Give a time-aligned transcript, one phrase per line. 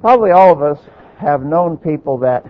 [0.00, 0.78] Probably all of us
[1.18, 2.46] have known people that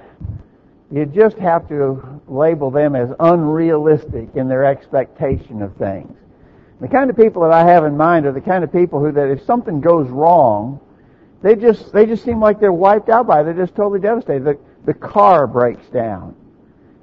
[0.91, 6.15] you just have to label them as unrealistic in their expectation of things.
[6.81, 9.13] The kind of people that I have in mind are the kind of people who
[9.13, 10.81] that if something goes wrong,
[11.43, 13.45] they just they just seem like they're wiped out by it.
[13.45, 14.45] They're just totally devastated.
[14.45, 16.37] The, the car breaks down.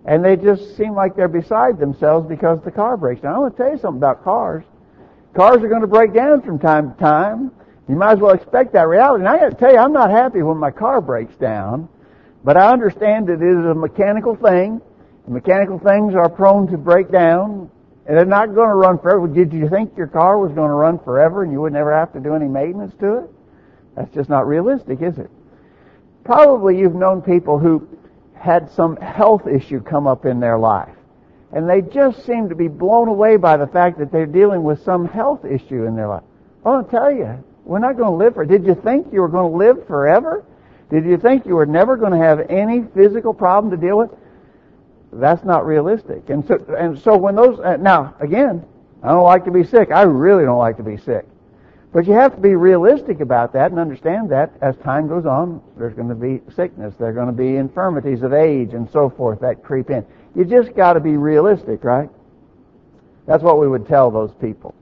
[0.05, 3.35] And they just seem like they're beside themselves because the car breaks down.
[3.35, 4.63] I want to tell you something about cars.
[5.33, 7.51] Cars are going to break down from time to time.
[7.87, 9.21] You might as well expect that reality.
[9.21, 11.87] And I got to tell you, I'm not happy when my car breaks down,
[12.43, 14.81] but I understand that it is a mechanical thing.
[15.27, 17.69] Mechanical things are prone to break down,
[18.05, 19.27] and they're not going to run forever.
[19.27, 22.13] Did you think your car was going to run forever and you would never have
[22.13, 23.29] to do any maintenance to it?
[23.95, 25.29] That's just not realistic, is it?
[26.23, 27.87] Probably you've known people who
[28.35, 30.95] had some health issue come up in their life.
[31.51, 34.83] And they just seem to be blown away by the fact that they're dealing with
[34.83, 36.23] some health issue in their life.
[36.65, 38.45] I'll tell you, we're not going to live for.
[38.45, 40.45] Did you think you were going to live forever?
[40.89, 44.11] Did you think you were never going to have any physical problem to deal with?
[45.11, 46.29] That's not realistic.
[46.29, 48.63] And so, and so when those, uh, now, again,
[49.01, 49.91] I don't like to be sick.
[49.91, 51.25] I really don't like to be sick.
[51.91, 55.61] But you have to be realistic about that and understand that as time goes on,
[55.77, 59.09] there's going to be sickness, there are going to be infirmities of age and so
[59.09, 60.05] forth that creep in.
[60.35, 62.09] You just got to be realistic, right?
[63.25, 64.75] That's what we would tell those people.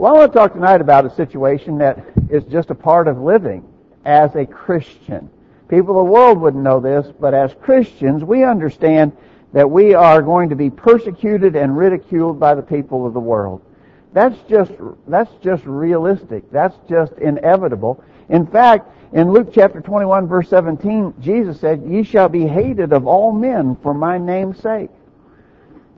[0.00, 3.18] Well, I want to talk tonight about a situation that is just a part of
[3.18, 3.62] living
[4.06, 5.28] as a Christian.
[5.68, 9.14] People of the world wouldn't know this, but as Christians, we understand
[9.52, 13.60] that we are going to be persecuted and ridiculed by the people of the world.
[14.14, 14.72] That's just,
[15.06, 16.50] that's just realistic.
[16.50, 18.02] That's just inevitable.
[18.30, 23.06] In fact, in Luke chapter 21 verse 17, Jesus said, Ye shall be hated of
[23.06, 24.88] all men for my name's sake.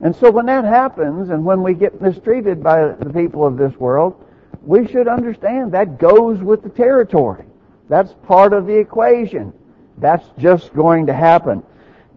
[0.03, 3.73] And so when that happens, and when we get mistreated by the people of this
[3.77, 4.21] world,
[4.61, 7.45] we should understand that goes with the territory.
[7.87, 9.53] That's part of the equation.
[9.97, 11.63] That's just going to happen.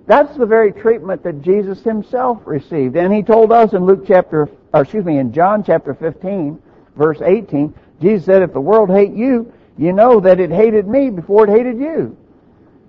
[0.06, 2.96] That's the very treatment that Jesus himself received.
[2.96, 6.60] And he told us in Luke chapter, or excuse me, in John chapter 15,
[6.96, 11.10] verse 18, Jesus said, if the world hate you, you know that it hated me
[11.10, 12.16] before it hated you.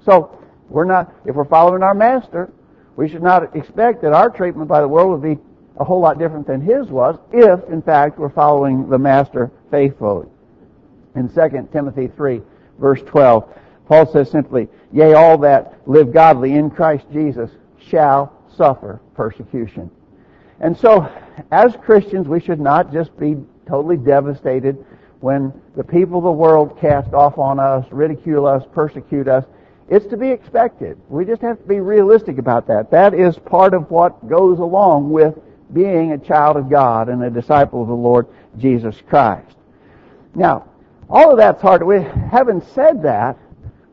[0.05, 0.39] So,
[0.69, 2.51] we're not, if we're following our master,
[2.97, 5.41] we should not expect that our treatment by the world would be
[5.79, 10.27] a whole lot different than his was, if, in fact, we're following the master faithfully.
[11.15, 12.41] In 2 Timothy 3,
[12.79, 13.53] verse 12,
[13.87, 19.91] Paul says simply, Yea, all that live godly in Christ Jesus shall suffer persecution.
[20.59, 21.07] And so,
[21.51, 23.37] as Christians, we should not just be
[23.67, 24.83] totally devastated
[25.19, 29.45] when the people of the world cast off on us, ridicule us, persecute us.
[29.89, 30.97] It's to be expected.
[31.07, 32.91] We just have to be realistic about that.
[32.91, 35.39] That is part of what goes along with
[35.73, 38.27] being a child of God and a disciple of the Lord
[38.57, 39.55] Jesus Christ.
[40.35, 40.69] Now,
[41.09, 41.83] all of that's hard.
[41.83, 43.37] We, having said that,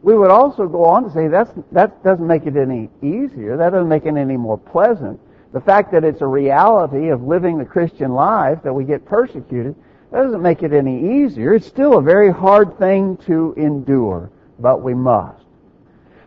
[0.03, 3.57] we would also go on to say that's, that doesn't make it any easier.
[3.57, 5.21] That doesn't make it any more pleasant.
[5.53, 9.77] The fact that it's a reality of living the Christian life, that we get persecuted,
[10.11, 11.55] that doesn't make it any easier.
[11.55, 15.44] It's still a very hard thing to endure, but we must.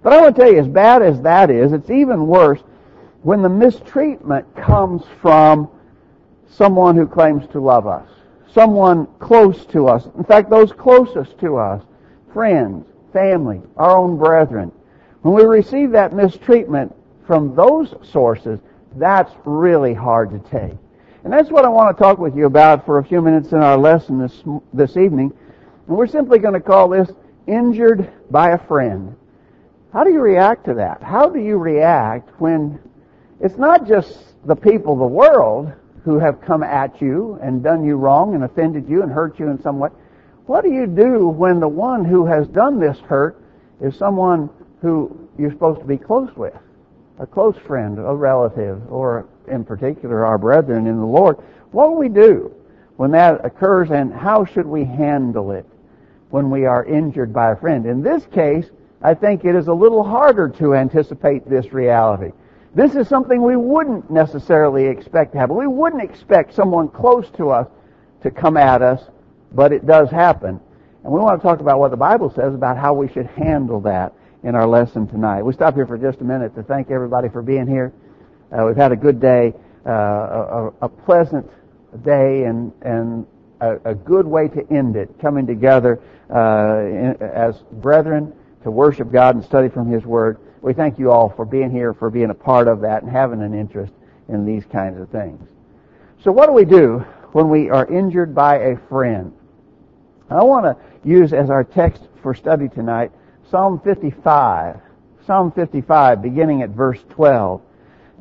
[0.08, 2.62] But I want to tell you, as bad as that is, it's even worse
[3.24, 5.70] when the mistreatment comes from
[6.48, 8.08] someone who claims to love us.
[8.54, 10.08] Someone close to us.
[10.18, 11.84] In fact, those closest to us.
[12.32, 14.72] Friends, family, our own brethren.
[15.24, 16.96] When we receive that mistreatment
[17.26, 18.62] from those sources,
[18.96, 20.78] that's really hard to take.
[21.26, 23.58] And that's what I want to talk with you about for a few minutes in
[23.58, 24.42] our lesson this,
[24.72, 25.34] this evening.
[25.86, 27.12] And we're simply going to call this
[27.46, 29.14] injured by a friend.
[29.98, 31.02] How do you react to that?
[31.02, 32.78] How do you react when
[33.42, 35.74] it's not just the people of the world
[36.06, 39.50] who have come at you and done you wrong and offended you and hurt you
[39.50, 39.90] in some way?
[40.46, 43.44] What do you do when the one who has done this hurt
[43.82, 44.52] is someone
[44.84, 46.54] who you're supposed to be close with?
[47.18, 51.38] A close friend, a relative, or in particular our brethren in the Lord.
[51.72, 52.54] What do we do
[52.98, 55.66] when that occurs and how should we handle it
[56.30, 57.88] when we are injured by a friend?
[57.88, 58.70] In this case,
[59.02, 62.32] I think it is a little harder to anticipate this reality.
[62.74, 65.56] This is something we wouldn't necessarily expect to happen.
[65.56, 67.68] We wouldn't expect someone close to us
[68.24, 69.02] to come at us
[69.52, 70.60] but it does happen.
[71.04, 73.80] And we want to talk about what the Bible says about how we should handle
[73.82, 74.14] that
[74.44, 75.44] in our lesson tonight.
[75.44, 77.94] We stop here for just a minute to thank everybody for being here.
[78.52, 79.54] Uh, we've had a good day,
[79.86, 81.50] uh, a, a, pleasant
[82.04, 83.26] day, and and
[83.60, 86.00] a, a, good way to end it, coming together
[86.30, 88.34] uh, in, as brethren
[88.64, 90.40] to worship God and study from His Word.
[90.62, 93.42] We thank you all for being here, for being a part of that, and having
[93.42, 93.94] an interest
[94.28, 95.48] in these kinds of things.
[96.24, 99.34] So, what do we do when we are injured by a friend?
[100.30, 103.12] I want to use as our text for study tonight
[103.50, 104.82] Psalm 55.
[105.26, 107.62] Psalm 55, beginning at verse 12.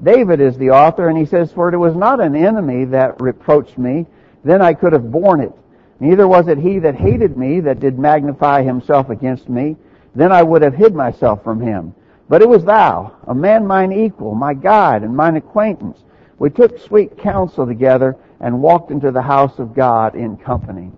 [0.03, 3.79] David is the author, and he says, For it was not an enemy that reproached
[3.79, 4.07] me,
[4.45, 5.53] then I could have borne it.
[5.99, 9.77] Neither was it he that hated me that did magnify himself against me,
[10.17, 11.95] then I would have hid myself from him.
[12.29, 15.99] But it was thou, a man mine equal, my guide and mine acquaintance.
[16.39, 20.91] We took sweet counsel together and walked into the house of God in company.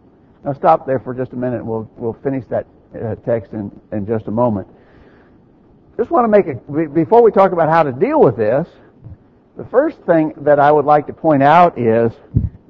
[0.45, 1.65] Now stop there for just a minute.
[1.65, 4.67] We'll, we'll finish that uh, text in, in just a moment.
[5.97, 8.69] Just want to make it, before we talk about how to deal with this,
[9.57, 12.13] the first thing that I would like to point out is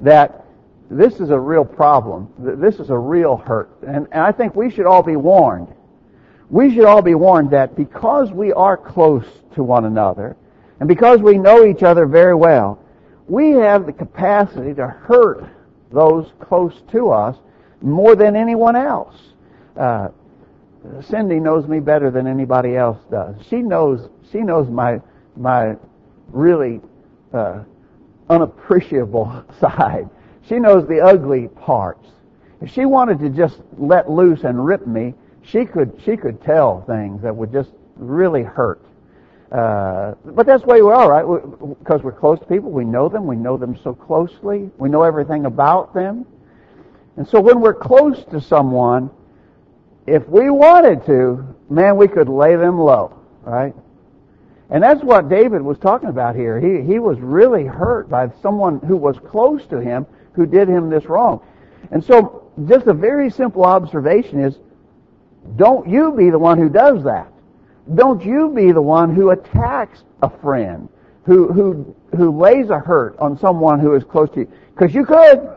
[0.00, 0.46] that
[0.90, 2.32] this is a real problem.
[2.38, 3.70] This is a real hurt.
[3.86, 5.68] And, and I think we should all be warned.
[6.50, 10.36] We should all be warned that because we are close to one another,
[10.80, 12.78] and because we know each other very well,
[13.28, 15.44] we have the capacity to hurt
[15.92, 17.36] those close to us
[17.82, 19.14] more than anyone else.
[19.76, 20.08] Uh,
[21.02, 23.36] Cindy knows me better than anybody else does.
[23.48, 25.00] She knows she knows my
[25.36, 25.76] my
[26.28, 26.80] really
[27.32, 27.62] uh,
[28.30, 30.08] unappreciable side.
[30.48, 32.06] She knows the ugly parts.
[32.60, 35.14] If she wanted to just let loose and rip me,
[35.50, 38.84] she could she could tell things that would just really hurt.
[39.50, 41.78] Uh, but that's the way we are, right?
[41.78, 45.02] Because we're close to people, we know them, we know them so closely, we know
[45.02, 46.26] everything about them.
[47.16, 49.10] And so when we're close to someone,
[50.06, 53.74] if we wanted to, man, we could lay them low, right?
[54.70, 56.60] And that's what David was talking about here.
[56.60, 60.90] He, he was really hurt by someone who was close to him who did him
[60.90, 61.40] this wrong.
[61.90, 64.58] And so just a very simple observation is,
[65.56, 67.32] don't you be the one who does that.
[67.94, 70.88] Don't you be the one who attacks a friend,
[71.24, 74.52] who, who, who lays a hurt on someone who is close to you.
[74.74, 75.48] Because you could.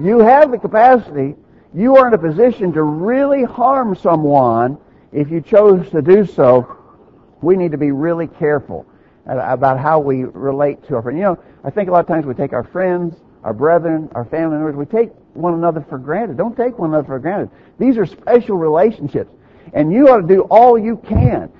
[0.00, 1.36] You have the capacity.
[1.74, 4.78] You are in a position to really harm someone
[5.12, 6.76] if you chose to do so.
[7.42, 8.86] We need to be really careful
[9.26, 11.16] about how we relate to our friends.
[11.16, 14.24] You know, I think a lot of times we take our friends, our brethren, our
[14.24, 16.36] family members, we take one another for granted.
[16.36, 17.50] Don't take one another for granted.
[17.78, 19.32] These are special relationships.
[19.72, 21.50] And you ought to do all you can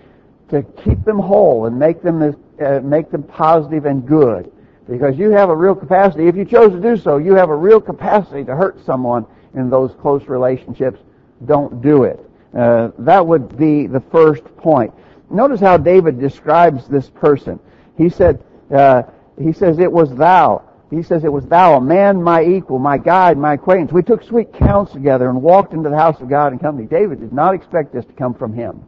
[0.49, 4.51] to keep them whole and make them uh, make them positive and good.
[4.89, 6.27] Because you have a real capacity.
[6.27, 9.25] If you chose to do so, you have a real capacity to hurt someone
[9.55, 11.01] in those close relationships.
[11.47, 12.19] Don't do it.
[12.57, 14.93] Uh, that would be the first point.
[15.31, 17.61] Notice how David describes this person.
[17.97, 18.43] He said,
[18.75, 19.05] uh,
[19.41, 20.63] he says, it was thou.
[20.91, 23.93] He says, it was thou, a man my equal, my guide, my acquaintance.
[23.93, 26.89] We took sweet counsel together and walked into the house of God in company.
[26.89, 28.85] David did not expect this to come from him.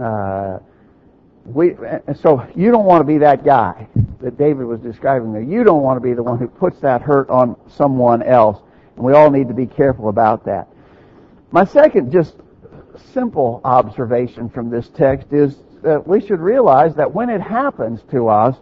[0.00, 0.58] Uh,
[1.44, 1.76] we,
[2.20, 3.86] so you don't want to be that guy
[4.20, 5.42] that David was describing there.
[5.42, 8.60] You don't want to be the one who puts that hurt on someone else.
[8.96, 10.68] And we all need to be careful about that.
[11.52, 12.34] My second just
[13.12, 18.28] simple observation from this text is that we should realize that when it happens to
[18.28, 18.56] us,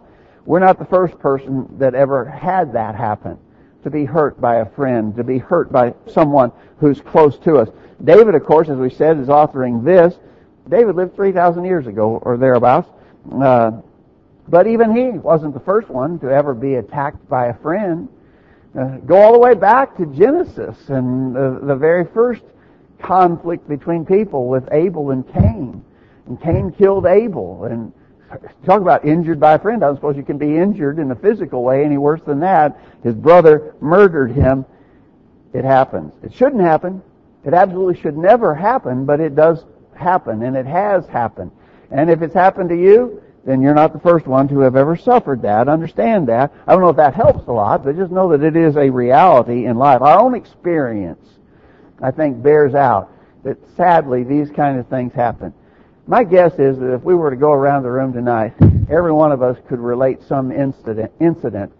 [0.45, 3.37] we're not the first person that ever had that happen.
[3.83, 7.69] To be hurt by a friend, to be hurt by someone who's close to us.
[8.03, 10.17] David, of course, as we said, is authoring this.
[10.69, 12.89] David lived 3,000 years ago or thereabouts.
[13.31, 13.71] Uh,
[14.47, 18.09] but even he wasn't the first one to ever be attacked by a friend.
[18.77, 22.43] Uh, go all the way back to Genesis and the, the very first
[23.01, 25.83] conflict between people with Abel and Cain.
[26.27, 27.65] And Cain killed Abel.
[27.65, 27.93] And
[28.65, 29.83] talk about injured by a friend.
[29.83, 32.79] I don't suppose you can be injured in a physical way any worse than that.
[33.03, 34.65] His brother murdered him.
[35.53, 36.13] It happens.
[36.23, 37.01] It shouldn't happen.
[37.43, 41.51] It absolutely should never happen, but it does happen, and it has happened.
[41.91, 44.95] And if it's happened to you, then you're not the first one to have ever
[44.95, 45.67] suffered that.
[45.67, 46.53] Understand that.
[46.65, 48.89] I don't know if that helps a lot, but just know that it is a
[48.89, 50.01] reality in life.
[50.01, 51.27] Our own experience,
[52.01, 53.11] I think, bears out
[53.43, 55.53] that sadly these kind of things happen.
[56.05, 58.53] My guess is that if we were to go around the room tonight,
[58.91, 61.71] every one of us could relate some incident, incident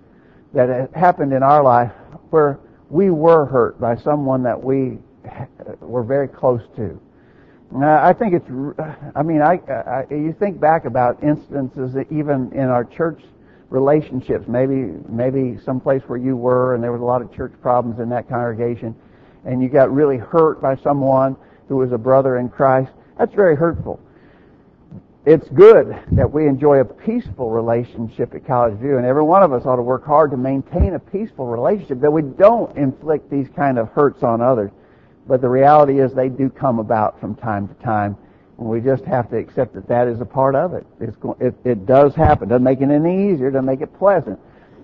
[0.53, 1.92] that happened in our life
[2.30, 2.58] where
[2.89, 4.98] we were hurt by someone that we
[5.82, 6.98] were very close to.
[7.84, 8.48] I think it's.
[9.15, 13.22] I mean, I, I you think back about instances even in our church
[13.72, 14.48] relationships.
[14.48, 18.10] Maybe maybe someplace where you were and there was a lot of church problems in
[18.10, 18.96] that congregation,
[19.44, 21.36] and you got really hurt by someone
[21.68, 22.92] who was a brother in Christ.
[23.18, 24.00] That's very hurtful.
[25.25, 29.53] It's good that we enjoy a peaceful relationship at College View, and every one of
[29.53, 33.48] us ought to work hard to maintain a peaceful relationship, that we don't inflict these
[33.56, 34.70] kind of hurts on others.
[35.25, 38.18] But the reality is they do come about from time to time.
[38.58, 40.86] And we just have to accept that that is a part of it.
[41.00, 42.50] it, it does happen.
[42.50, 43.50] Doesn't make it any easier.
[43.50, 44.38] Doesn't make it pleasant.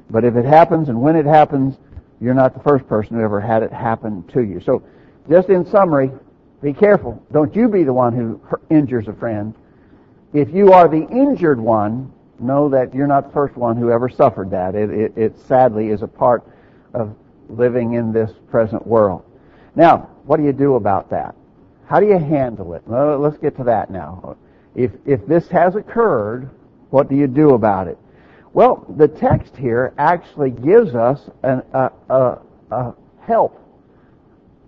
[0.10, 1.75] But if it happens and when it happens,
[2.22, 4.62] you're not the first person who ever had it happen to you.
[4.62, 4.84] So,
[5.29, 6.12] just in summary,
[6.62, 7.22] be careful.
[7.34, 9.53] Don't you be the one who injures a friend.
[10.33, 14.09] If you are the injured one, know that you're not the first one who ever
[14.09, 14.75] suffered that.
[14.75, 16.43] It, it, it sadly is a part
[16.93, 17.15] of
[17.50, 19.24] living in this present world.
[19.75, 21.36] Now, what do you do about that?
[21.88, 22.83] How do you handle it?
[22.86, 24.38] Well, let's get to that now.
[24.75, 26.50] If, if this has occurred,
[26.91, 27.98] what do you do about it?
[28.53, 32.39] Well, the text here actually gives us an, a, a,
[32.71, 33.59] a help,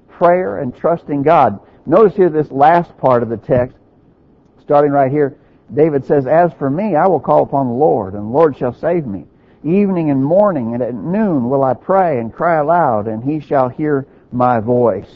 [0.09, 1.59] prayer and trusting God.
[1.85, 3.77] Notice here this last part of the text,
[4.61, 5.37] starting right here.
[5.73, 8.73] David says, As for me, I will call upon the Lord, and the Lord shall
[8.73, 9.25] save me.
[9.63, 13.69] Evening and morning and at noon will I pray and cry aloud, and he shall
[13.69, 15.09] hear my voice.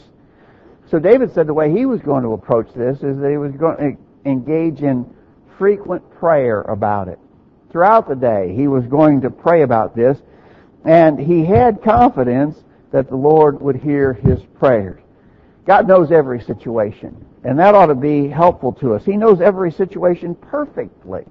[0.88, 3.52] So David said the way he was going to approach this is that he was
[3.52, 5.04] going to engage in
[5.58, 7.18] frequent prayer about it.
[7.70, 10.18] Throughout the day, he was going to pray about this,
[10.84, 15.00] and he had confidence that the Lord would hear his prayers.
[15.66, 19.04] God knows every situation, and that ought to be helpful to us.
[19.04, 21.24] He knows every situation perfectly.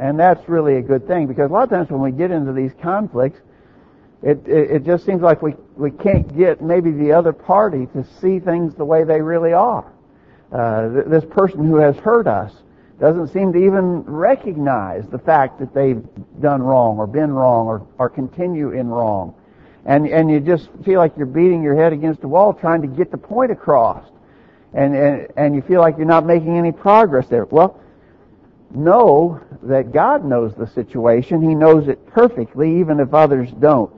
[0.00, 2.52] And that's really a good thing because a lot of times when we get into
[2.52, 3.38] these conflicts,
[4.22, 8.04] it, it, it just seems like we, we can't get maybe the other party to
[8.20, 9.92] see things the way they really are.
[10.50, 12.52] Uh, th- this person who has hurt us
[12.98, 16.02] doesn't seem to even recognize the fact that they've
[16.40, 19.32] done wrong or been wrong or, or continue in wrong.
[19.86, 22.88] And, and you just feel like you're beating your head against the wall trying to
[22.88, 24.04] get the point across.
[24.72, 27.44] And, and, and you feel like you're not making any progress there.
[27.44, 27.80] Well,
[28.72, 31.42] know that God knows the situation.
[31.42, 33.92] He knows it perfectly, even if others don't.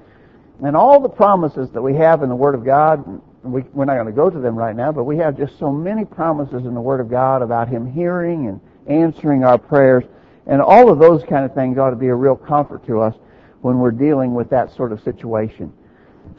[0.65, 3.05] And all the promises that we have in the Word of God,
[3.43, 5.71] we, we're not going to go to them right now, but we have just so
[5.73, 10.05] many promises in the Word of God about Him hearing and answering our prayers.
[10.47, 13.15] And all of those kind of things ought to be a real comfort to us
[13.61, 15.73] when we're dealing with that sort of situation.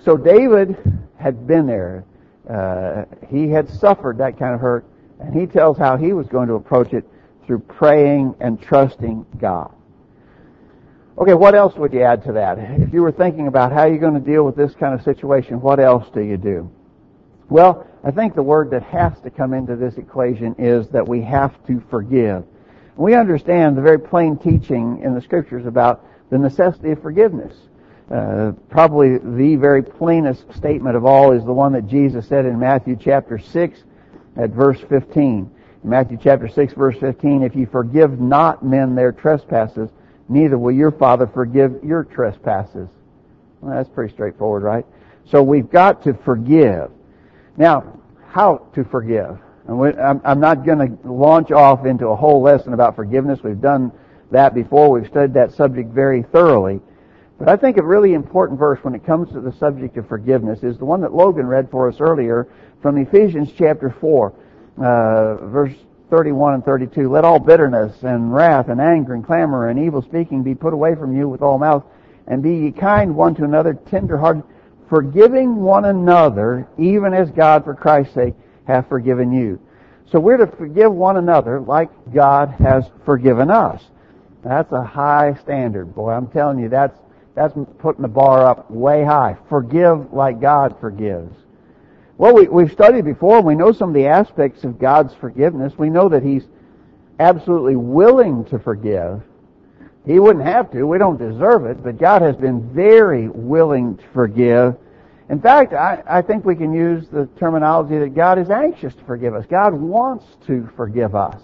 [0.04, 0.78] So David
[1.18, 2.06] had been there.
[2.50, 4.86] Uh, he had suffered that kind of hurt,
[5.20, 7.06] and he tells how he was going to approach it
[7.46, 9.74] through praying and trusting God.
[11.18, 12.58] Okay, what else would you add to that?
[12.58, 15.62] If you were thinking about how you're going to deal with this kind of situation,
[15.62, 16.70] what else do you do?
[17.50, 21.22] Well, I think the word that has to come into this equation is that we
[21.22, 22.44] have to forgive.
[22.96, 27.56] We understand the very plain teaching in the scriptures about the necessity of forgiveness.
[28.14, 32.60] Uh, probably the very plainest statement of all is the one that Jesus said in
[32.60, 33.84] Matthew chapter 6
[34.38, 35.50] at verse 15.
[35.84, 39.90] In Matthew chapter 6 verse 15, if you forgive not men their trespasses,
[40.30, 42.88] neither will your Father forgive your trespasses.
[43.62, 44.86] Well, that's pretty straightforward, right?
[45.26, 46.92] So we've got to forgive.
[47.58, 49.40] Now, how to forgive?
[49.68, 53.40] I'm not going to launch off into a whole lesson about forgiveness.
[53.44, 53.92] We've done
[54.30, 54.92] that before.
[54.92, 56.80] We've studied that subject very thoroughly.
[57.40, 60.64] But I think a really important verse when it comes to the subject of forgiveness
[60.64, 62.48] is the one that Logan read for us earlier
[62.82, 64.34] from Ephesians chapter 4
[64.78, 65.74] uh, verse
[66.10, 67.10] 31 and 32.
[67.10, 70.96] Let all bitterness and wrath and anger and clamor and evil speaking be put away
[70.96, 71.84] from you with all mouth,
[72.28, 74.44] and be ye kind one to another, tenderhearted,
[74.90, 78.36] forgiving one another, even as God for Christ's sake
[78.66, 79.60] hath forgiven you.
[80.12, 83.84] So we're to forgive one another like God has forgiven us.
[84.44, 86.12] That's a high standard, boy.
[86.12, 86.98] I'm telling you, that's
[87.36, 89.38] that's putting the bar up way high.
[89.50, 91.36] Forgive like God forgives.
[92.18, 93.42] Well, we, we've studied before.
[93.42, 95.74] We know some of the aspects of God's forgiveness.
[95.78, 96.44] We know that He's
[97.20, 99.22] absolutely willing to forgive.
[100.06, 100.84] He wouldn't have to.
[100.84, 101.84] We don't deserve it.
[101.84, 104.76] But God has been very willing to forgive.
[105.30, 109.04] In fact, I, I think we can use the terminology that God is anxious to
[109.06, 109.46] forgive us.
[109.50, 111.42] God wants to forgive us.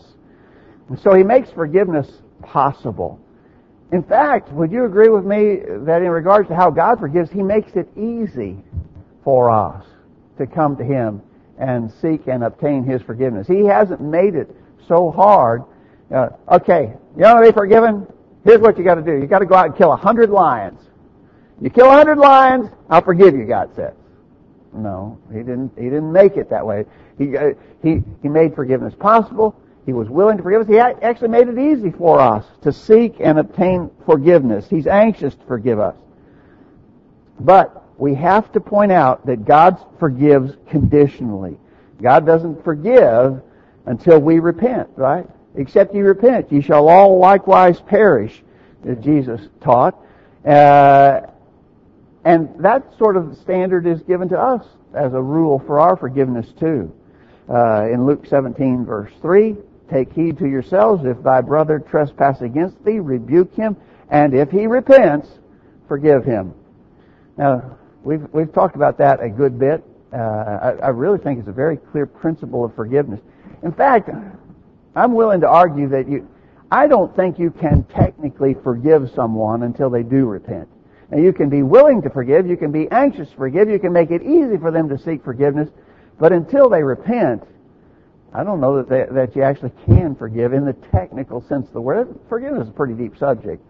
[0.89, 2.11] And so He makes forgiveness
[2.43, 3.19] possible.
[3.91, 7.41] In fact, would you agree with me that in regards to how God forgives, He
[7.41, 8.57] makes it easy
[9.23, 9.85] for us
[10.37, 11.21] to come to Him
[11.57, 13.47] and seek and obtain His forgiveness.
[13.47, 14.55] He hasn't made it
[14.87, 15.63] so hard.
[16.13, 18.05] Uh, okay, you want to be forgiven?
[18.45, 19.17] Here's what you got to do.
[19.19, 20.79] You got to go out and kill a hundred lions.
[21.61, 23.45] You kill a hundred lions, I'll forgive you.
[23.45, 23.93] God says.
[24.71, 25.71] No, He didn't.
[25.75, 26.85] He didn't make it that way.
[27.17, 27.49] He uh,
[27.81, 29.59] he he made forgiveness possible.
[29.85, 30.67] He was willing to forgive us.
[30.67, 34.67] He actually made it easy for us to seek and obtain forgiveness.
[34.69, 35.95] He's anxious to forgive us.
[37.39, 41.57] But we have to point out that God forgives conditionally.
[42.01, 43.41] God doesn't forgive
[43.85, 45.27] until we repent, right?
[45.55, 48.43] Except ye repent, ye shall all likewise perish,
[49.01, 49.95] Jesus taught.
[50.45, 51.21] Uh,
[52.23, 56.51] and that sort of standard is given to us as a rule for our forgiveness
[56.59, 56.93] too.
[57.49, 59.55] Uh, in Luke 17 verse 3,
[59.89, 63.75] take heed to yourselves, if thy brother trespass against thee, rebuke him,
[64.09, 65.27] and if he repents,
[65.87, 66.53] forgive him.
[67.37, 69.83] Now, We've, we've talked about that a good bit.
[70.13, 73.19] Uh, I, I really think it's a very clear principle of forgiveness.
[73.61, 74.09] In fact,
[74.95, 76.27] I'm willing to argue that you,
[76.71, 80.69] I don't think you can technically forgive someone until they do repent.
[81.11, 83.91] Now you can be willing to forgive, you can be anxious to forgive, you can
[83.91, 85.69] make it easy for them to seek forgiveness,
[86.19, 87.43] but until they repent,
[88.33, 91.73] I don't know that they, that you actually can forgive in the technical sense of
[91.73, 92.19] the word.
[92.29, 93.63] Forgiveness is a pretty deep subject,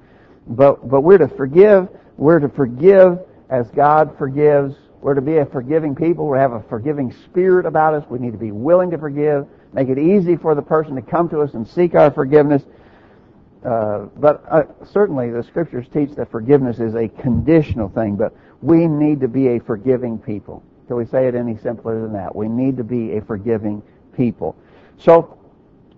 [0.48, 1.88] but but we're to forgive.
[2.18, 4.76] We're to forgive as God forgives.
[5.02, 6.28] We're to be a forgiving people.
[6.28, 8.04] We have a forgiving spirit about us.
[8.10, 9.48] We need to be willing to forgive.
[9.72, 12.64] Make it easy for the person to come to us and seek our forgiveness.
[13.64, 18.18] Uh, but uh, certainly the scriptures teach that forgiveness is a conditional thing.
[18.18, 20.64] But we need to be a forgiving people.
[20.88, 22.36] Can we say it any simpler than that?
[22.36, 23.82] We need to be a forgiving
[24.20, 24.56] people.
[24.98, 25.40] So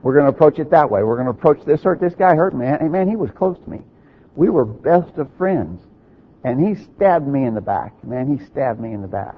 [0.03, 1.03] we're going to approach it that way.
[1.03, 1.99] We're going to approach this hurt.
[1.99, 2.65] This guy hurt me.
[2.65, 3.81] Man, man, he was close to me.
[4.35, 5.81] We were best of friends.
[6.43, 8.01] And he stabbed me in the back.
[8.03, 9.35] Man, he stabbed me in the back.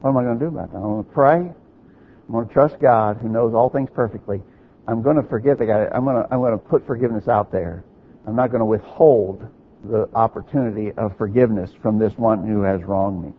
[0.00, 0.78] What am I going to do about that?
[0.78, 1.36] I'm going to pray.
[1.38, 4.42] I'm going to trust God who knows all things perfectly.
[4.86, 5.88] I'm going to forgive the guy.
[5.92, 7.82] I'm going to, I'm going to put forgiveness out there.
[8.26, 9.46] I'm not going to withhold
[9.84, 13.32] the opportunity of forgiveness from this one who has wronged me.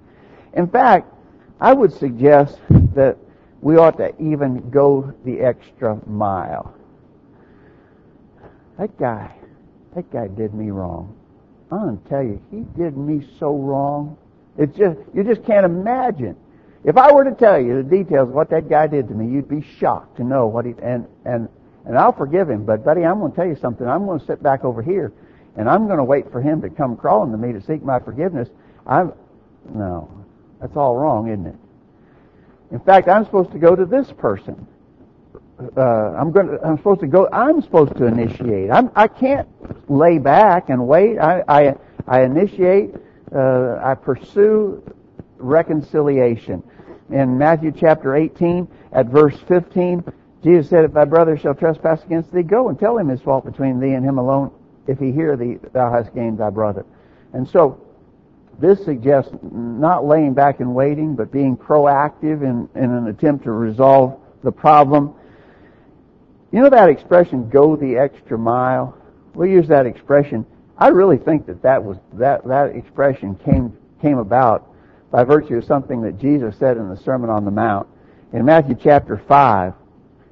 [0.54, 1.14] In fact,
[1.60, 3.18] I would suggest that
[3.62, 6.74] we ought to even go the extra mile.
[8.78, 9.36] That guy,
[9.96, 11.16] that guy did me wrong.
[11.72, 14.18] I'm to tell you, he did me so wrong.
[14.58, 16.36] It's just, you just can't imagine.
[16.84, 19.32] If I were to tell you the details of what that guy did to me,
[19.32, 21.50] you'd be shocked to know what he, and, and,
[21.86, 23.88] and I'll forgive him, but buddy, I'm going to tell you something.
[23.88, 25.12] I'm going to sit back over here
[25.58, 28.00] and I'm going to wait for him to come crawling to me to seek my
[28.00, 28.48] forgiveness.
[28.86, 29.12] I'm,
[29.74, 30.10] no,
[30.62, 31.56] that's all wrong, isn't it?
[32.72, 34.68] In fact, I'm supposed to go to this person.
[35.76, 36.48] Uh, I'm going.
[36.48, 37.28] To, I'm supposed to go.
[37.32, 38.70] I'm supposed to initiate.
[38.70, 39.48] I'm, I can't
[39.90, 41.18] lay back and wait.
[41.18, 41.76] I I,
[42.08, 42.94] I initiate.
[43.34, 44.84] Uh, I pursue
[45.38, 46.62] reconciliation.
[47.10, 50.04] In Matthew chapter 18, at verse 15,
[50.44, 53.46] Jesus said, "If thy brother shall trespass against thee, go and tell him his fault
[53.46, 54.52] between thee and him alone.
[54.86, 56.86] If he hear thee, thou hast gained thy brother."
[57.34, 57.82] And so,
[58.60, 63.52] this suggests not laying back and waiting, but being proactive in, in an attempt to
[63.52, 65.14] resolve the problem.
[66.52, 68.98] You know that expression, go the extra mile?
[69.36, 70.46] We use that expression.
[70.78, 74.68] I really think that that was, that, that expression came, came about
[75.12, 77.88] by virtue of something that Jesus said in the Sermon on the Mount.
[78.34, 79.74] In Matthew chapter 5,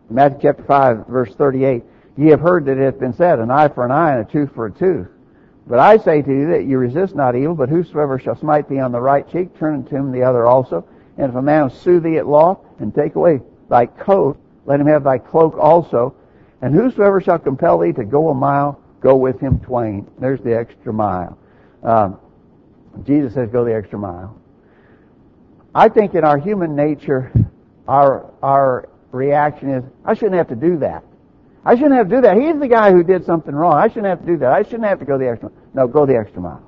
[0.10, 1.84] Matthew chapter 5 verse 38,
[2.18, 4.32] ye have heard that it hath been said, an eye for an eye and a
[4.32, 5.08] tooth for a tooth.
[5.68, 8.80] But I say to you that you resist not evil, but whosoever shall smite thee
[8.80, 10.88] on the right cheek, turn to him the other also.
[11.18, 14.88] And if a man sue thee at law, and take away thy coat, let him
[14.88, 16.16] have thy cloak also.
[16.62, 20.10] And whosoever shall compel thee to go a mile, go with him twain.
[20.20, 21.38] There's the extra mile.
[21.84, 22.20] Um,
[23.04, 24.40] Jesus says go the extra mile.
[25.74, 27.32] I think in our human nature,
[27.88, 31.04] our our reaction is, I shouldn't have to do that.
[31.66, 32.38] I shouldn't have to do that.
[32.38, 33.74] He's the guy who did something wrong.
[33.74, 34.52] I shouldn't have to do that.
[34.52, 35.60] I shouldn't have to go the extra mile.
[35.74, 36.64] No, go the extra mile.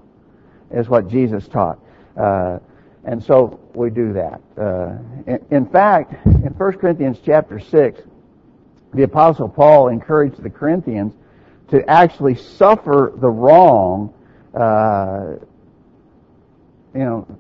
[0.71, 1.79] Is what Jesus taught.
[2.19, 2.57] Uh,
[3.05, 4.41] and so we do that.
[4.57, 8.01] Uh, in, in, fact, in 1 Corinthians chapter 6,
[8.93, 11.13] the apostle Paul encouraged the Corinthians
[11.69, 14.13] to actually suffer the wrong,
[14.53, 15.36] uh,
[16.93, 17.38] you know,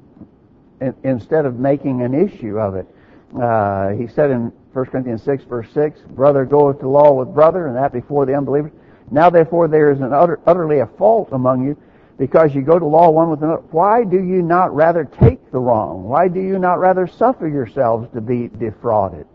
[0.79, 2.87] in, instead of making an issue of it.
[3.35, 7.67] Uh, he said in 1 Corinthians 6 verse 6, brother goeth to law with brother,
[7.67, 8.71] and that before the unbelievers.
[9.09, 11.77] Now therefore there is an utter, utterly a fault among you,
[12.17, 13.61] because you go to law one with another.
[13.71, 16.03] Why do you not rather take the wrong?
[16.03, 19.25] Why do you not rather suffer yourselves to be defrauded?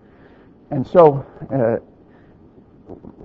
[0.70, 1.84] And so, uh,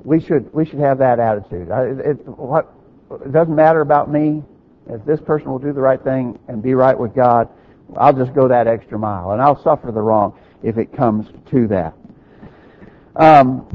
[0.03, 1.69] we should, we should have that attitude.
[1.69, 2.73] It, it, what,
[3.11, 4.43] it doesn't matter about me.
[4.89, 7.49] If this person will do the right thing and be right with God,
[7.97, 11.67] I'll just go that extra mile and I'll suffer the wrong if it comes to
[11.67, 11.93] that.
[13.15, 13.65] Um,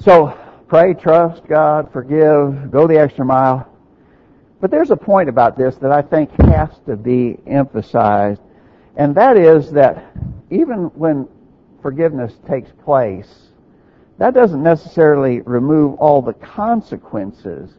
[0.00, 3.66] so pray, trust God, forgive, go the extra mile.
[4.60, 8.40] But there's a point about this that I think has to be emphasized,
[8.96, 10.16] and that is that
[10.50, 11.28] even when
[11.80, 13.48] forgiveness takes place,
[14.18, 17.70] that doesn't necessarily remove all the consequences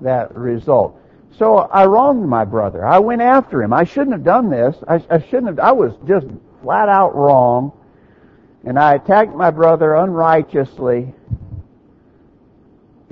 [0.00, 1.00] that result.
[1.36, 2.86] So I wronged my brother.
[2.86, 3.72] I went after him.
[3.72, 4.76] I shouldn't have done this.
[4.86, 5.58] I, I shouldn't have.
[5.58, 6.26] I was just
[6.62, 7.72] flat out wrong
[8.64, 11.14] and I attacked my brother unrighteously,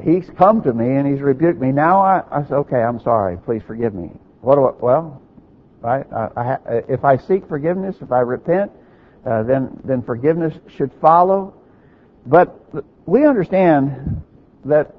[0.02, 1.72] he's come to me and he's rebuked me.
[1.72, 3.38] Now I, I say, okay, I'm sorry.
[3.38, 4.10] Please forgive me.
[4.40, 5.22] What do I, well,
[5.80, 6.06] right?
[6.12, 6.56] I, I,
[6.88, 8.70] if I seek forgiveness, if I repent,
[9.24, 11.54] uh, then then forgiveness should follow.
[12.26, 12.60] But
[13.06, 14.22] we understand
[14.64, 14.94] that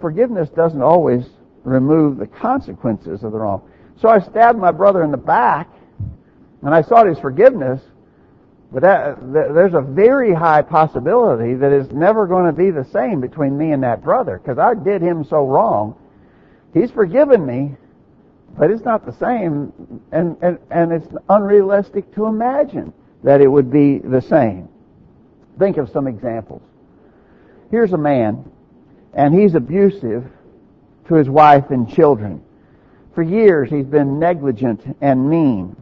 [0.00, 1.24] forgiveness doesn't always
[1.64, 3.62] remove the consequences of the wrong.
[4.00, 5.68] So I stabbed my brother in the back,
[6.62, 7.80] and I sought his forgiveness,
[8.72, 13.20] But that, there's a very high possibility that it's never going to be the same
[13.20, 15.94] between me and that brother because I did him so wrong.
[16.72, 17.76] He's forgiven me,
[18.56, 19.72] but it's not the same,
[20.10, 22.94] and, and, and it's unrealistic to imagine
[23.24, 24.68] that it would be the same.
[25.58, 26.62] Think of some examples.
[27.70, 28.50] Here's a man,
[29.12, 30.24] and he's abusive
[31.08, 32.42] to his wife and children.
[33.14, 35.76] For years he's been negligent and mean.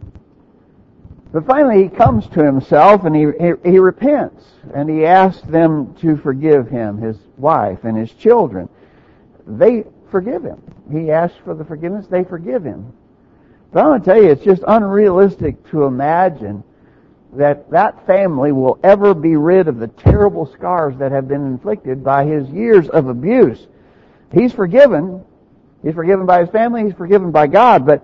[1.32, 5.94] But finally he comes to himself and he, he, he, repents and he asks them
[6.00, 8.68] to forgive him, his wife and his children.
[9.46, 10.60] They forgive him.
[10.90, 12.92] He asks for the forgiveness, they forgive him.
[13.72, 16.64] But I'm going to tell you, it's just unrealistic to imagine
[17.34, 22.02] that that family will ever be rid of the terrible scars that have been inflicted
[22.02, 23.68] by his years of abuse.
[24.32, 25.24] He's forgiven.
[25.84, 26.84] He's forgiven by his family.
[26.84, 27.86] He's forgiven by God.
[27.86, 28.02] But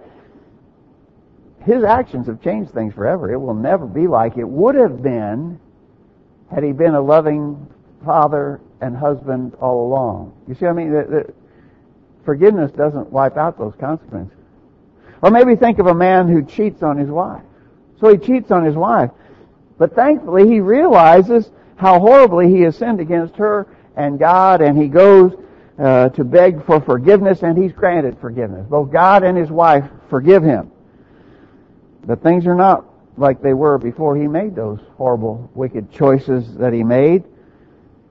[1.67, 3.33] his actions have changed things forever.
[3.33, 5.59] It will never be like it would have been
[6.49, 7.67] had he been a loving
[8.05, 10.33] father and husband all along.
[10.47, 10.93] You see what I mean?
[10.93, 11.35] The, the,
[12.25, 14.39] forgiveness doesn't wipe out those consequences.
[15.23, 17.43] Or maybe think of a man who cheats on his wife.
[18.01, 19.11] So he cheats on his wife.
[19.77, 24.87] But thankfully he realizes how horribly he has sinned against her and God and he
[24.87, 25.33] goes
[25.79, 28.67] uh, to beg for forgiveness and he's granted forgiveness.
[28.69, 30.71] Both God and his wife forgive him.
[32.07, 32.85] But things are not
[33.17, 37.25] like they were before he made those horrible, wicked choices that he made.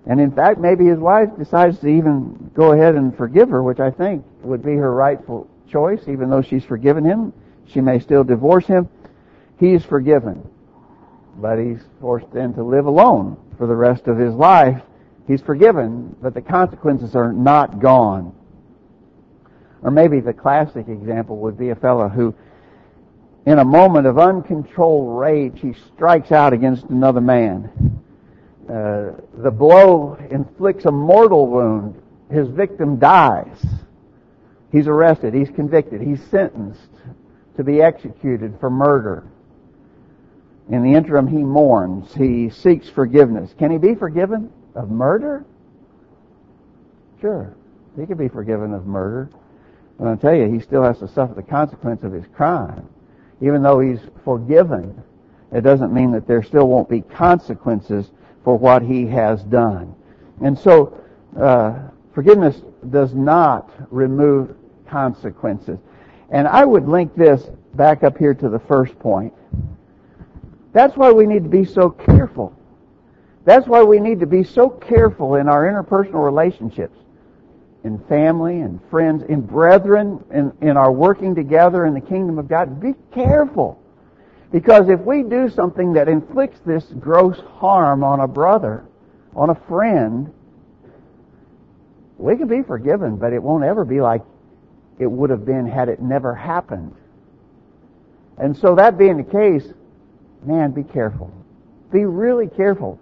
[0.05, 3.79] And in fact, maybe his wife decides to even go ahead and forgive her, which
[3.79, 7.33] I think would be her rightful choice, even though she's forgiven him.
[7.67, 8.87] She may still divorce him.
[9.59, 10.47] He's forgiven.
[11.37, 14.81] But he's forced then to live alone for the rest of his life.
[15.27, 18.33] He's forgiven, but the consequences are not gone.
[19.81, 22.35] Or maybe the classic example would be a fellow who,
[23.45, 28.01] in a moment of uncontrolled rage, he strikes out against another man.
[28.67, 32.01] Uh, the blow inflicts a mortal wound.
[32.31, 33.63] His victim dies.
[34.71, 35.33] He's arrested.
[35.33, 36.01] He's convicted.
[36.01, 36.89] He's sentenced
[37.55, 39.27] to be executed for murder.
[40.69, 42.11] In the interim, he mourns.
[42.15, 43.53] He seeks forgiveness.
[43.59, 45.45] Can he be forgiven of murder?
[47.21, 47.55] Sure.
[47.97, 49.29] He can be forgiven of murder.
[49.99, 52.89] But I'll tell you, he still has to suffer the consequence of his crime.
[53.41, 55.03] Even though he's forgiven,
[55.51, 58.11] it doesn't mean that there still won't be consequences
[58.43, 59.93] for what he has done.
[60.41, 61.01] And so,
[61.39, 61.79] uh,
[62.13, 64.55] forgiveness does not remove
[64.87, 65.79] consequences.
[66.29, 69.33] And I would link this back up here to the first point.
[70.73, 72.53] That's why we need to be so careful.
[73.45, 76.97] That's why we need to be so careful in our interpersonal relationships,
[77.85, 82.47] in family and friends, in brethren, in, in our working together in the kingdom of
[82.47, 82.81] God.
[82.81, 83.79] Be careful.
[84.51, 88.85] Because if we do something that inflicts this gross harm on a brother,
[89.35, 90.33] on a friend,
[92.17, 94.23] we can be forgiven, but it won't ever be like
[94.97, 96.95] it would have been had it never happened.
[98.37, 99.67] And so that being the case,
[100.43, 101.31] man, be careful.
[101.91, 102.99] Be really careful.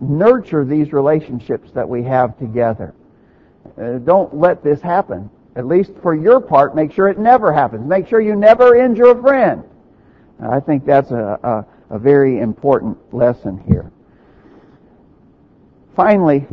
[0.00, 2.94] Nurture these relationships that we have together.
[3.80, 5.30] Uh, don't let this happen.
[5.56, 7.86] At least for your part, make sure it never happens.
[7.86, 9.64] Make sure you never injure a friend.
[10.40, 13.90] I think that's a, a, a very important lesson here.
[15.96, 16.46] Finally,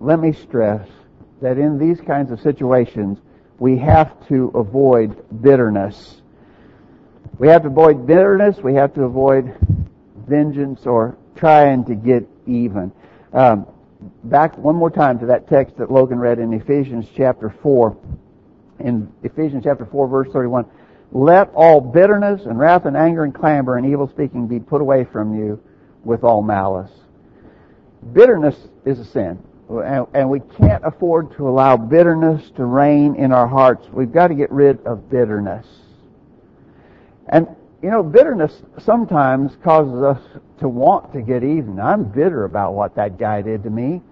[0.00, 0.86] let me stress
[1.40, 3.18] that in these kinds of situations,
[3.58, 6.20] we have to avoid bitterness.
[7.38, 8.58] We have to avoid bitterness.
[8.58, 9.56] We have to avoid
[10.28, 12.92] vengeance or trying to get even.
[13.32, 13.66] Um,
[14.24, 17.96] back one more time to that text that Logan read in Ephesians chapter 4
[18.80, 20.66] in Ephesians chapter 4 verse 31,
[21.12, 25.04] let all bitterness and wrath and anger and clamor and evil speaking be put away
[25.04, 25.60] from you
[26.04, 26.90] with all malice.
[28.12, 29.42] Bitterness is a sin.
[29.68, 33.88] And we can't afford to allow bitterness to reign in our hearts.
[33.92, 35.66] We've got to get rid of bitterness.
[37.28, 37.48] And,
[37.86, 40.20] you know, bitterness sometimes causes us
[40.58, 41.78] to want to get even.
[41.78, 44.02] I'm bitter about what that guy did to me.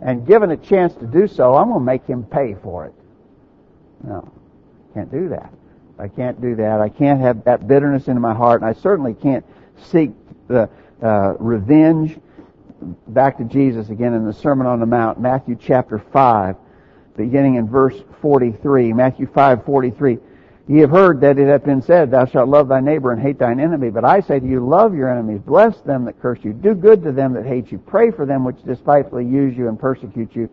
[0.00, 2.94] And given a chance to do so, I'm going to make him pay for it.
[4.04, 4.30] No,
[4.94, 5.52] can't do that.
[5.98, 6.80] I can't do that.
[6.80, 9.44] I can't have that bitterness in my heart, and I certainly can't
[9.90, 10.12] seek
[10.46, 10.70] the
[11.02, 12.16] uh, revenge.
[13.08, 16.54] Back to Jesus again in the Sermon on the Mount, Matthew chapter five,
[17.16, 18.92] beginning in verse forty-three.
[18.92, 20.18] Matthew five forty-three.
[20.66, 23.38] Ye have heard that it hath been said, Thou shalt love thy neighbor and hate
[23.38, 23.90] thine enemy.
[23.90, 27.02] But I say to you, love your enemies, bless them that curse you, do good
[27.02, 30.48] to them that hate you, pray for them which despitefully use you and persecute you.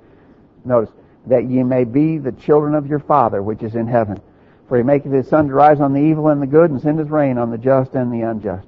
[0.66, 0.92] Notice,
[1.28, 4.20] that ye may be the children of your Father which is in heaven.
[4.68, 7.00] For he maketh his sun to rise on the evil and the good, and send
[7.00, 8.68] his rain on the just and the unjust.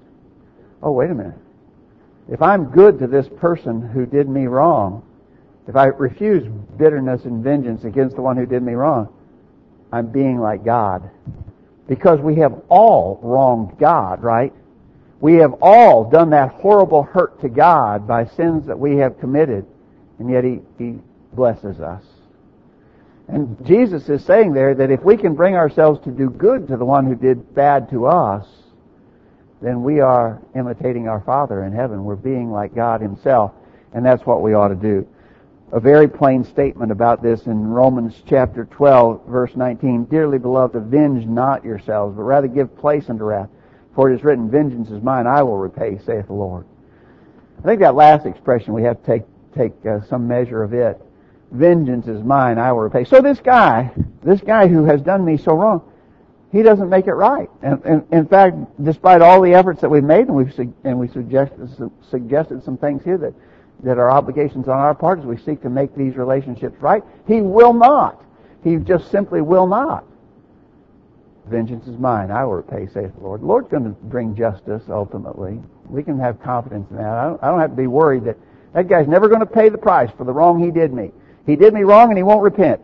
[0.82, 1.38] oh, wait a minute.
[2.30, 5.04] If I'm good to this person who did me wrong,
[5.68, 6.44] if I refuse
[6.78, 9.14] bitterness and vengeance against the one who did me wrong,
[9.94, 11.08] I'm being like God.
[11.88, 14.52] Because we have all wronged God, right?
[15.22, 19.68] We have all done that horrible hurt to God by sins that we have committed,
[20.18, 20.96] and yet He, he
[21.32, 22.04] blesses us.
[23.28, 26.78] And Jesus is saying there that if we can bring ourselves to do good to
[26.78, 28.48] the one who did bad to us,
[29.62, 32.04] then we are imitating our Father in heaven.
[32.04, 33.52] We're being like God Himself,
[33.94, 35.08] and that's what we ought to do.
[35.74, 40.06] A very plain statement about this in Romans chapter 12, verse 19.
[40.06, 43.50] Dearly beloved, avenge not yourselves, but rather give place unto wrath.
[43.96, 46.66] For it is written, Vengeance is mine, I will repay, saith the Lord.
[47.58, 49.24] I think that last expression, we have to take,
[49.56, 51.02] take uh, some measure of it.
[51.52, 53.04] Vengeance is mine, I will repay.
[53.04, 55.82] So this guy, this guy who has done me so wrong,
[56.52, 57.50] he doesn't make it right.
[57.64, 61.08] And, and in fact, despite all the efforts that we've made, and we've and we
[61.08, 61.68] suggested
[62.12, 63.34] suggested some things here that
[63.84, 67.42] that are obligations on our part as we seek to make these relationships right, he
[67.42, 68.24] will not.
[68.64, 70.06] He just simply will not.
[71.48, 72.32] Vengeance is mine.
[72.32, 73.42] I will repay, saith the Lord.
[73.42, 75.60] The Lord's going to bring justice ultimately.
[75.90, 77.08] We can have confidence in that.
[77.08, 78.38] I don't, I don't have to be worried that
[78.74, 81.12] that guy's never going to pay the price for the wrong he did me.
[81.46, 82.82] He did me wrong and he won't repent.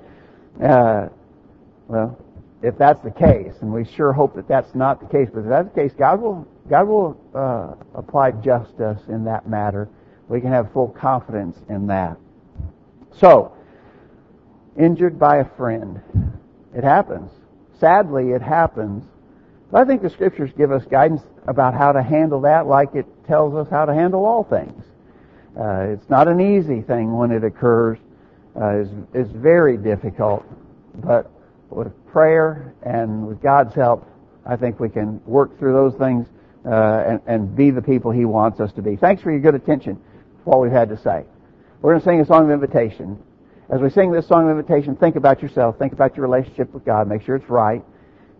[0.61, 1.07] Uh,
[1.87, 2.17] well,
[2.61, 5.47] if that's the case, and we sure hope that that's not the case, but if
[5.47, 9.89] that's the case, God will God will uh, apply justice in that matter.
[10.29, 12.17] We can have full confidence in that.
[13.17, 13.51] So,
[14.77, 16.01] injured by a friend,
[16.73, 17.31] it happens.
[17.79, 19.03] Sadly, it happens.
[19.71, 23.07] But I think the scriptures give us guidance about how to handle that, like it
[23.27, 24.83] tells us how to handle all things.
[25.59, 27.97] Uh, it's not an easy thing when it occurs.
[28.55, 30.45] Uh, it's, it's very difficult,
[30.95, 31.31] but
[31.71, 34.07] with prayer and with God's help,
[34.45, 36.27] I think we can work through those things
[36.65, 38.95] uh, and, and be the people He wants us to be.
[38.95, 39.99] Thanks for your good attention
[40.43, 41.23] what we've had to say.
[41.81, 43.17] We're going to sing a song of invitation.
[43.69, 45.77] As we sing this song of invitation, think about yourself.
[45.77, 47.07] Think about your relationship with God.
[47.07, 47.83] Make sure it's right.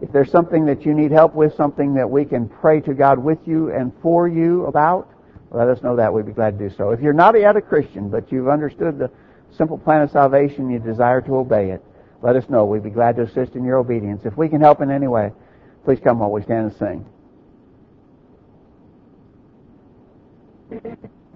[0.02, 3.20] If there's something that you need help with, something that we can pray to God
[3.20, 5.10] with you and for you about,
[5.52, 6.14] let us know that.
[6.14, 6.92] We'd be glad to do so.
[6.92, 9.12] If you're not yet a Christian, but you've understood the
[9.52, 11.84] simple plan of salvation, you desire to obey it,
[12.22, 12.66] let us know.
[12.66, 14.26] We'd be glad to assist in your obedience.
[14.26, 15.32] If we can help in any way,
[15.86, 17.06] please come while we stand and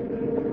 [0.08, 0.49] sing.